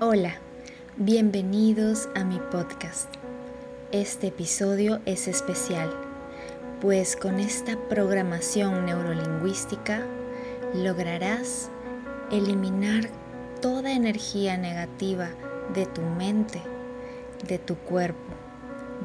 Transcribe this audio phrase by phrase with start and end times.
[0.00, 0.34] Hola,
[0.96, 3.08] bienvenidos a mi podcast.
[3.92, 5.88] Este episodio es especial,
[6.80, 10.04] pues con esta programación neurolingüística
[10.74, 11.70] lograrás
[12.32, 13.08] eliminar
[13.62, 15.28] toda energía negativa
[15.72, 16.60] de tu mente,
[17.46, 18.34] de tu cuerpo,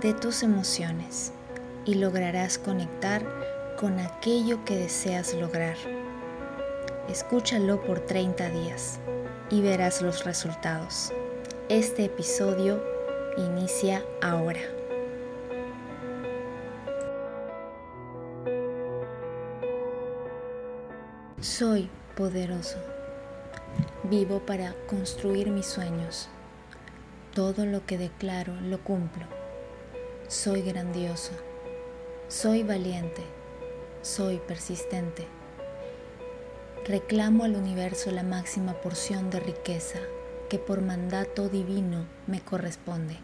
[0.01, 1.33] de tus emociones
[1.85, 3.23] y lograrás conectar
[3.79, 5.77] con aquello que deseas lograr.
[7.07, 8.99] Escúchalo por 30 días
[9.51, 11.11] y verás los resultados.
[11.69, 12.83] Este episodio
[13.37, 14.61] inicia ahora.
[21.41, 22.77] Soy poderoso.
[24.03, 26.29] Vivo para construir mis sueños.
[27.33, 29.25] Todo lo que declaro lo cumplo.
[30.27, 31.31] Soy grandioso.
[32.27, 33.23] Soy valiente.
[34.01, 35.38] Soy persistente
[36.85, 39.99] reclamo al universo la máxima porción de riqueza
[40.49, 43.17] que por mandato divino me corresponde.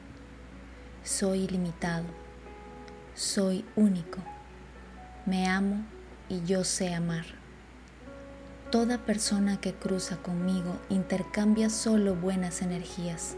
[1.03, 2.05] Soy ilimitado,
[3.15, 4.19] soy único,
[5.25, 5.83] me amo
[6.29, 7.25] y yo sé amar.
[8.71, 13.35] Toda persona que cruza conmigo intercambia solo buenas energías.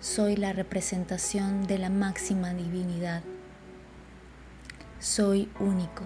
[0.00, 3.22] Soy la representación de la máxima divinidad.
[5.00, 6.02] Soy único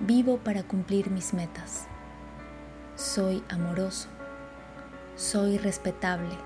[0.00, 1.88] Vivo para cumplir mis metas.
[2.94, 4.06] Soy amoroso.
[5.16, 6.38] Soy respetable.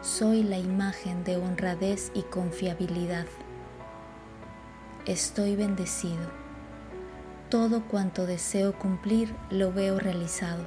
[0.00, 3.26] Soy la imagen de honradez y confiabilidad.
[5.06, 6.32] Estoy bendecido.
[7.48, 10.64] Todo cuanto deseo cumplir lo veo realizado.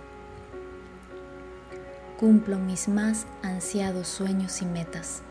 [2.17, 5.23] Cumplo mis más ansiados sueños y metas.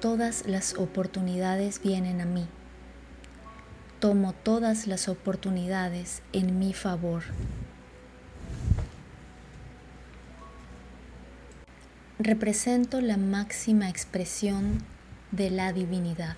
[0.00, 2.46] Todas las oportunidades vienen a mí
[4.00, 7.22] tomo todas las oportunidades en mi favor.
[12.18, 14.82] Represento la máxima expresión
[15.30, 16.36] de la divinidad.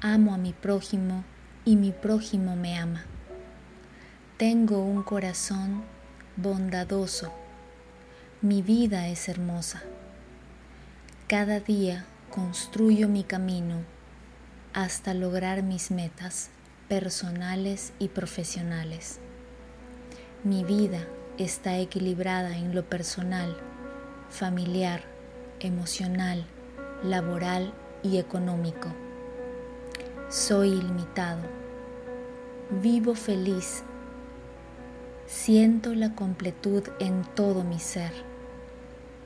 [0.00, 1.24] Amo a mi prójimo
[1.64, 3.04] y mi prójimo me ama.
[4.36, 5.84] Tengo un corazón
[6.36, 7.32] bondadoso.
[8.42, 9.82] Mi vida es hermosa.
[11.28, 13.93] Cada día construyo mi camino
[14.74, 16.50] hasta lograr mis metas
[16.88, 19.20] personales y profesionales.
[20.42, 21.06] Mi vida
[21.38, 23.56] está equilibrada en lo personal,
[24.28, 25.02] familiar,
[25.60, 26.44] emocional,
[27.04, 28.88] laboral y económico.
[30.28, 31.42] Soy ilimitado.
[32.82, 33.84] Vivo feliz.
[35.26, 38.12] Siento la completud en todo mi ser.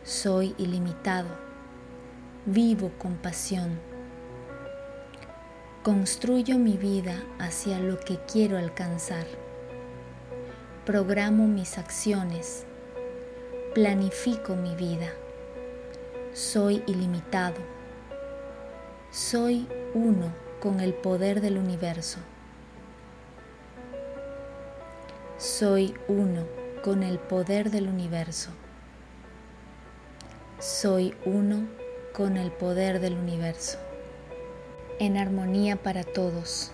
[0.04, 1.28] Soy ilimitado.
[2.44, 3.97] Vivo con pasión
[5.88, 9.24] Construyo mi vida hacia lo que quiero alcanzar.
[10.84, 12.66] Programo mis acciones.
[13.72, 15.08] Planifico mi vida.
[16.34, 17.56] Soy ilimitado.
[19.10, 22.18] Soy uno con el poder del universo.
[25.38, 26.46] Soy uno
[26.84, 28.50] con el poder del universo.
[30.58, 31.66] Soy uno
[32.12, 33.87] con el poder del universo
[34.98, 36.72] en armonía para todos.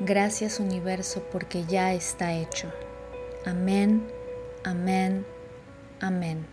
[0.00, 2.70] Gracias universo porque ya está hecho.
[3.44, 4.06] Amén,
[4.64, 5.24] amén,
[6.00, 6.46] amén.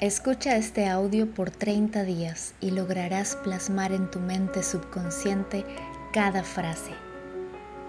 [0.00, 5.66] Escucha este audio por 30 días y lograrás plasmar en tu mente subconsciente
[6.12, 6.92] cada frase.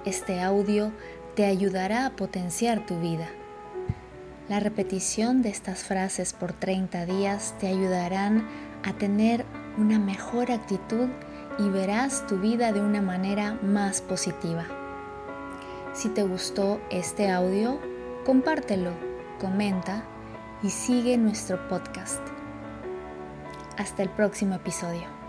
[0.04, 0.92] Este audio
[1.36, 3.30] te ayudará a potenciar tu vida
[4.52, 8.50] la repetición de estas frases por 30 días te ayudarán
[8.84, 9.46] a tener
[9.78, 11.08] una mejor actitud
[11.58, 14.66] y verás tu vida de una manera más positiva.
[15.94, 17.80] Si te gustó este audio,
[18.26, 18.92] compártelo,
[19.40, 20.04] comenta
[20.62, 22.20] y sigue nuestro podcast.
[23.78, 25.21] Hasta el próximo episodio.